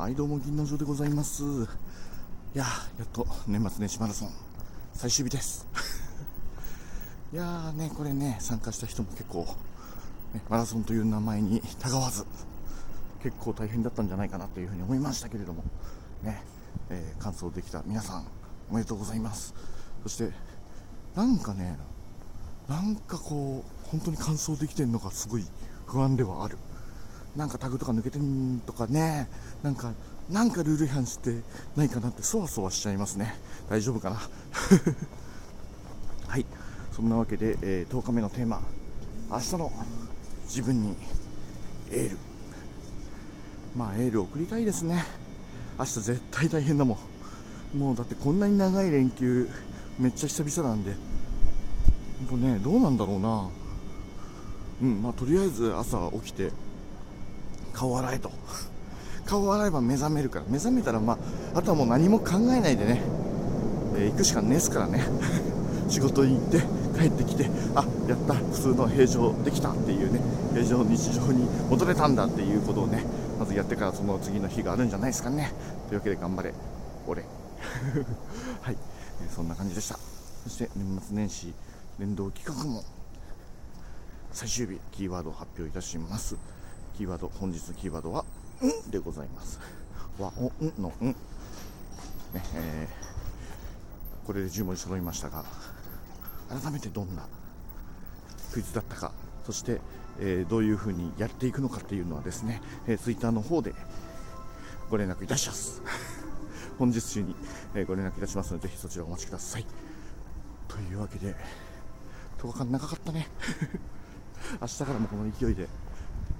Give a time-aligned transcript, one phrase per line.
[0.00, 1.42] はいどうも銀の城でございます。
[1.44, 1.46] い
[2.54, 2.64] や
[2.98, 4.30] やっと年末年始マラソン
[4.94, 5.66] 最終日です。
[7.34, 9.44] いやーねこれね参加した人も結構、
[10.32, 12.24] ね、マラソンという名前にたがわず
[13.22, 15.62] 結構大変だったんじゃないかなというふうに思いましたけれども
[16.22, 16.42] ね、
[16.88, 18.24] えー、完走できた皆さん
[18.70, 19.52] おめでとうございます。
[20.02, 20.32] そして
[21.14, 21.78] なんかね
[22.68, 25.44] なんかこう本当に完走できてるのかすごい
[25.84, 26.56] 不安ではある。
[27.36, 29.28] なんかタグとか抜けてんとかね。
[29.62, 29.92] なんか
[30.28, 31.40] なんかルール違反して
[31.76, 33.34] ないかなってそわそわしちゃいますね。
[33.68, 34.16] 大丈夫かな？
[36.28, 36.46] はい。
[36.92, 38.60] そんなわけで、えー、10日目のテーマ。
[39.30, 39.72] 明日の
[40.44, 40.96] 自分に
[41.90, 42.18] エール。
[43.76, 45.04] まあエール送りたいですね。
[45.78, 46.98] 明日絶対大変だも
[47.74, 47.78] ん。
[47.78, 49.48] もうだってこんなに長い連休
[49.98, 50.94] めっちゃ久々なんで。
[52.28, 53.48] ほんとねどうなんだろうな。
[54.82, 56.52] うんまあとりあえず朝起きて
[57.72, 58.30] 顔洗えと。
[59.26, 60.44] 顔洗えば目覚めるから。
[60.48, 61.18] 目覚めたらま
[61.54, 63.02] ああとはもう何も考えないでね、
[63.96, 65.04] えー、行くしかねえすからね。
[65.88, 66.62] 仕事に行って
[66.98, 68.34] 帰ってきてあやった。
[68.34, 70.20] 普通の平常できたっていうね。
[70.52, 73.04] 平常日常に戻れたんだっていうことをね
[73.38, 75.52] まずやってからその次の日があるんじゃないですかね。
[75.88, 76.52] というわけで頑張れ。
[77.06, 77.24] 俺。
[78.62, 78.76] はい、
[79.22, 79.98] えー、そんな感じでした。
[80.44, 81.54] そして年末年始
[81.98, 82.82] 連動企画も
[84.32, 86.36] 最終日キーワードを発表いたします。
[86.96, 88.24] キーワード本日のキーワードは
[88.62, 89.58] 「ん」でございます。
[90.18, 91.06] 和おんの「ん」
[92.34, 95.44] ねえー、これで10文字揃いましたが
[96.48, 97.26] 改めてどんな
[98.52, 99.12] クイズだったか
[99.44, 99.80] そして、
[100.18, 103.74] えー、どういうふうにやっていくのかっていうのはですね、えー、ツイッターの方で
[104.90, 105.82] ご連絡いたします。
[106.78, 107.34] 本日中に、
[107.74, 109.66] えー、ご連絡いたしますのでぜひそちらお待ちください。
[110.68, 111.34] というわけで
[112.38, 113.28] 10日間長かったね。
[114.60, 115.68] 明日からもこの勢いで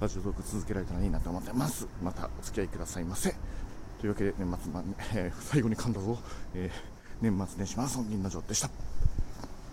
[0.00, 1.86] ラジオトーク続けられたらいいなと思ってます。
[2.02, 3.34] またお付き合いくださいませ。
[4.00, 4.82] というわけで年末、ま
[5.14, 6.18] えー、最後に噛んだぞ、
[6.54, 8.70] えー、年末年始マラソン銀の城でした。